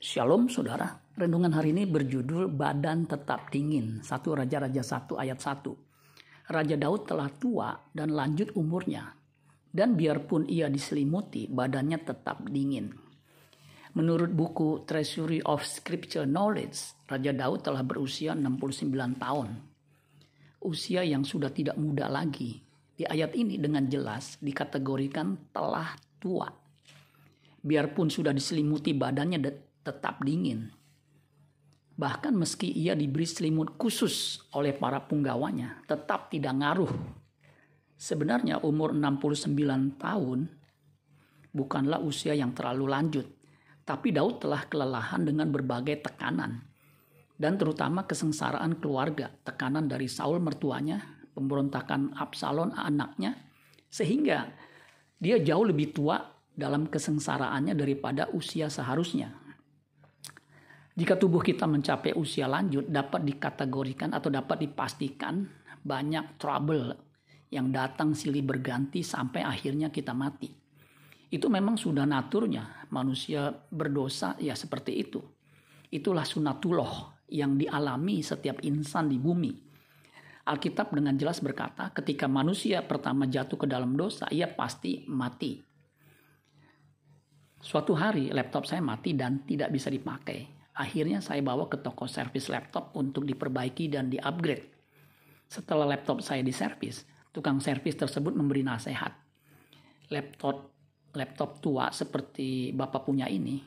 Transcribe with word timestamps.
Shalom 0.00 0.48
saudara, 0.48 0.96
renungan 1.12 1.52
hari 1.52 1.76
ini 1.76 1.84
berjudul 1.84 2.48
Badan 2.48 3.04
Tetap 3.04 3.52
Dingin, 3.52 4.00
1 4.00 4.08
Raja-Raja 4.32 4.80
1 4.80 5.12
ayat 5.12 5.36
1. 5.36 6.56
Raja 6.56 6.76
Daud 6.80 7.04
telah 7.04 7.28
tua 7.28 7.76
dan 7.92 8.16
lanjut 8.16 8.56
umurnya, 8.56 9.12
dan 9.68 10.00
biarpun 10.00 10.48
ia 10.48 10.72
diselimuti, 10.72 11.52
badannya 11.52 12.00
tetap 12.00 12.48
dingin. 12.48 12.96
Menurut 13.92 14.32
buku 14.32 14.88
Treasury 14.88 15.44
of 15.44 15.68
Scripture 15.68 16.24
Knowledge, 16.24 17.04
Raja 17.04 17.36
Daud 17.36 17.60
telah 17.60 17.84
berusia 17.84 18.32
69 18.32 19.20
tahun. 19.20 19.48
Usia 20.64 21.04
yang 21.04 21.28
sudah 21.28 21.52
tidak 21.52 21.76
muda 21.76 22.08
lagi. 22.08 22.56
Di 22.96 23.04
ayat 23.04 23.36
ini 23.36 23.60
dengan 23.60 23.84
jelas 23.84 24.40
dikategorikan 24.40 25.52
telah 25.52 25.92
tua. 26.16 26.48
Biarpun 27.60 28.08
sudah 28.08 28.32
diselimuti 28.32 28.96
badannya 28.96 29.68
tetap 29.84 30.20
dingin. 30.24 30.72
Bahkan 31.96 32.32
meski 32.32 32.72
ia 32.72 32.96
diberi 32.96 33.28
selimut 33.28 33.76
khusus 33.76 34.40
oleh 34.56 34.72
para 34.72 35.04
punggawanya, 35.04 35.84
tetap 35.84 36.32
tidak 36.32 36.56
ngaruh. 36.56 36.92
Sebenarnya 38.00 38.64
umur 38.64 38.96
69 38.96 40.00
tahun 40.00 40.48
bukanlah 41.52 42.00
usia 42.00 42.32
yang 42.32 42.56
terlalu 42.56 42.88
lanjut, 42.88 43.26
tapi 43.84 44.16
Daud 44.16 44.40
telah 44.40 44.64
kelelahan 44.64 45.28
dengan 45.28 45.52
berbagai 45.52 46.00
tekanan 46.08 46.70
dan 47.40 47.56
terutama 47.56 48.04
kesengsaraan 48.04 48.76
keluarga, 48.84 49.32
tekanan 49.48 49.88
dari 49.88 50.12
Saul 50.12 50.44
mertuanya, 50.44 51.00
pemberontakan 51.32 52.12
Absalom 52.20 52.76
anaknya, 52.76 53.32
sehingga 53.88 54.44
dia 55.16 55.40
jauh 55.40 55.64
lebih 55.64 55.96
tua 55.96 56.20
dalam 56.52 56.84
kesengsaraannya 56.92 57.72
daripada 57.72 58.28
usia 58.36 58.68
seharusnya. 58.68 59.32
Jika 61.00 61.16
tubuh 61.16 61.40
kita 61.40 61.64
mencapai 61.64 62.12
usia 62.12 62.44
lanjut 62.44 62.84
dapat 62.84 63.24
dikategorikan 63.24 64.12
atau 64.12 64.28
dapat 64.28 64.68
dipastikan 64.68 65.48
banyak 65.80 66.36
trouble 66.36 66.92
yang 67.48 67.72
datang 67.72 68.12
silih 68.12 68.44
berganti 68.44 69.00
sampai 69.00 69.40
akhirnya 69.40 69.88
kita 69.88 70.12
mati. 70.12 70.52
Itu 71.32 71.48
memang 71.48 71.80
sudah 71.80 72.04
naturnya 72.04 72.84
manusia 72.92 73.48
berdosa 73.72 74.36
ya 74.44 74.52
seperti 74.52 74.92
itu. 75.00 75.24
Itulah 75.88 76.28
sunatullah 76.28 77.24
yang 77.32 77.56
dialami 77.56 78.20
setiap 78.20 78.60
insan 78.60 79.08
di 79.08 79.16
bumi. 79.16 79.56
Alkitab 80.52 80.92
dengan 80.92 81.16
jelas 81.16 81.40
berkata 81.40 81.96
ketika 81.96 82.28
manusia 82.28 82.84
pertama 82.84 83.24
jatuh 83.24 83.56
ke 83.56 83.64
dalam 83.64 83.96
dosa 83.96 84.28
ia 84.28 84.52
pasti 84.52 85.08
mati. 85.08 85.64
Suatu 87.56 87.96
hari 87.96 88.28
laptop 88.28 88.68
saya 88.68 88.84
mati 88.84 89.16
dan 89.16 89.48
tidak 89.48 89.72
bisa 89.72 89.88
dipakai 89.88 90.59
Akhirnya 90.80 91.20
saya 91.20 91.44
bawa 91.44 91.68
ke 91.68 91.76
toko 91.84 92.08
servis 92.08 92.48
laptop 92.48 92.96
untuk 92.96 93.28
diperbaiki 93.28 93.92
dan 93.92 94.08
di-upgrade. 94.08 94.64
Setelah 95.44 95.84
laptop 95.84 96.24
saya 96.24 96.40
diservis, 96.40 97.04
tukang 97.28 97.60
servis 97.60 98.00
tersebut 98.00 98.32
memberi 98.32 98.64
nasihat. 98.64 99.12
Laptop 100.08 100.72
laptop 101.12 101.60
tua 101.60 101.92
seperti 101.92 102.72
Bapak 102.72 103.04
punya 103.04 103.28
ini 103.28 103.60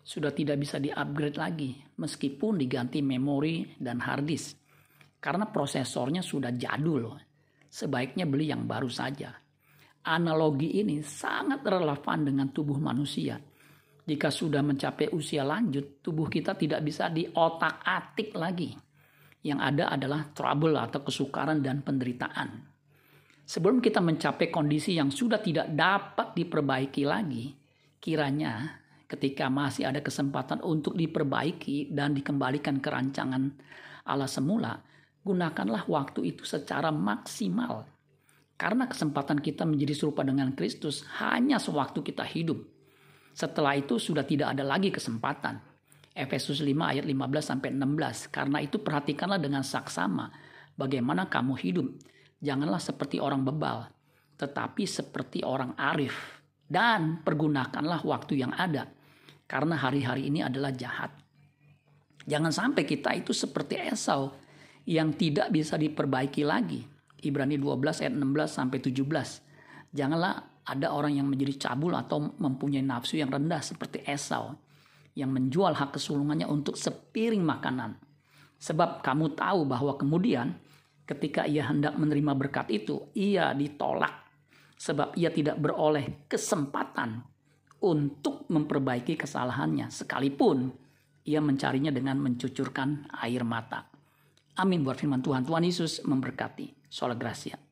sudah 0.00 0.32
tidak 0.32 0.62
bisa 0.62 0.78
di-upgrade 0.80 1.36
lagi 1.36 1.76
meskipun 1.98 2.56
diganti 2.56 3.04
memori 3.04 3.76
dan 3.76 4.00
hard 4.00 4.24
disk. 4.24 4.56
Karena 5.20 5.50
prosesornya 5.50 6.24
sudah 6.24 6.56
jadul. 6.56 7.12
Sebaiknya 7.68 8.24
beli 8.24 8.48
yang 8.48 8.64
baru 8.64 8.88
saja. 8.88 9.34
Analogi 10.06 10.80
ini 10.80 11.02
sangat 11.04 11.66
relevan 11.66 12.24
dengan 12.24 12.48
tubuh 12.54 12.78
manusia 12.78 13.36
jika 14.06 14.30
sudah 14.30 14.62
mencapai 14.62 15.10
usia 15.10 15.42
lanjut, 15.42 15.98
tubuh 15.98 16.30
kita 16.30 16.54
tidak 16.54 16.78
bisa 16.86 17.10
diotak-atik 17.10 18.38
lagi. 18.38 18.70
Yang 19.42 19.60
ada 19.66 19.84
adalah 19.98 20.30
trouble 20.30 20.78
atau 20.78 21.02
kesukaran 21.02 21.58
dan 21.58 21.82
penderitaan. 21.82 22.70
Sebelum 23.42 23.82
kita 23.82 23.98
mencapai 23.98 24.46
kondisi 24.50 24.94
yang 24.94 25.10
sudah 25.10 25.42
tidak 25.42 25.74
dapat 25.74 26.38
diperbaiki 26.38 27.02
lagi, 27.02 27.50
kiranya 27.98 28.78
ketika 29.10 29.50
masih 29.50 29.90
ada 29.90 29.98
kesempatan 29.98 30.62
untuk 30.62 30.94
diperbaiki 30.94 31.90
dan 31.90 32.14
dikembalikan 32.14 32.78
ke 32.78 32.86
rancangan 32.90 33.42
Allah 34.06 34.30
semula, 34.30 34.78
gunakanlah 35.26 35.82
waktu 35.90 36.30
itu 36.30 36.46
secara 36.46 36.94
maksimal. 36.94 37.90
Karena 38.54 38.86
kesempatan 38.86 39.42
kita 39.42 39.66
menjadi 39.66 39.98
serupa 39.98 40.22
dengan 40.22 40.54
Kristus 40.54 41.02
hanya 41.18 41.58
sewaktu 41.58 42.06
kita 42.06 42.22
hidup 42.22 42.75
setelah 43.36 43.76
itu 43.76 44.00
sudah 44.00 44.24
tidak 44.24 44.56
ada 44.56 44.64
lagi 44.64 44.88
kesempatan. 44.88 45.60
Efesus 46.16 46.64
5 46.64 46.72
ayat 46.72 47.04
15 47.04 47.44
sampai 47.44 47.68
16. 47.76 48.32
Karena 48.32 48.64
itu 48.64 48.80
perhatikanlah 48.80 49.36
dengan 49.36 49.60
saksama 49.60 50.32
bagaimana 50.72 51.28
kamu 51.28 51.52
hidup. 51.60 51.84
Janganlah 52.40 52.80
seperti 52.80 53.20
orang 53.20 53.44
bebal, 53.44 53.92
tetapi 54.40 54.88
seperti 54.88 55.44
orang 55.44 55.76
arif. 55.76 56.40
Dan 56.64 57.20
pergunakanlah 57.20 58.00
waktu 58.08 58.40
yang 58.40 58.56
ada. 58.56 58.88
Karena 59.44 59.76
hari-hari 59.76 60.32
ini 60.32 60.40
adalah 60.40 60.72
jahat. 60.72 61.12
Jangan 62.24 62.50
sampai 62.50 62.88
kita 62.88 63.12
itu 63.14 63.36
seperti 63.36 63.76
Esau 63.76 64.32
yang 64.88 65.12
tidak 65.12 65.52
bisa 65.52 65.76
diperbaiki 65.76 66.40
lagi. 66.40 66.82
Ibrani 67.20 67.60
12 67.60 68.00
ayat 68.00 68.14
16 68.16 68.48
sampai 68.48 68.78
17. 68.80 69.92
Janganlah 69.92 70.55
ada 70.66 70.90
orang 70.90 71.14
yang 71.14 71.30
menjadi 71.30 71.70
cabul 71.70 71.94
atau 71.94 72.34
mempunyai 72.36 72.82
nafsu 72.82 73.22
yang 73.22 73.30
rendah 73.30 73.62
seperti 73.62 74.02
Esau 74.02 74.58
yang 75.16 75.32
menjual 75.32 75.72
hak 75.72 75.96
kesulungannya 75.96 76.44
untuk 76.44 76.76
sepiring 76.76 77.40
makanan. 77.40 77.96
Sebab 78.60 79.00
kamu 79.00 79.32
tahu 79.32 79.64
bahwa 79.64 79.96
kemudian 79.96 80.52
ketika 81.08 81.46
ia 81.48 81.70
hendak 81.70 81.96
menerima 81.96 82.36
berkat 82.36 82.68
itu, 82.68 83.08
ia 83.16 83.54
ditolak 83.56 84.26
sebab 84.76 85.16
ia 85.16 85.32
tidak 85.32 85.56
beroleh 85.56 86.28
kesempatan 86.28 87.24
untuk 87.80 88.44
memperbaiki 88.52 89.16
kesalahannya 89.16 89.88
sekalipun 89.88 90.68
ia 91.26 91.40
mencarinya 91.40 91.90
dengan 91.90 92.20
mencucurkan 92.20 93.08
air 93.24 93.42
mata. 93.42 93.88
Amin 94.56 94.84
buat 94.84 94.96
firman 94.96 95.20
Tuhan. 95.20 95.44
Tuhan 95.44 95.64
Yesus 95.64 96.04
memberkati. 96.06 96.88
Sola 96.88 97.18
Gracia. 97.18 97.65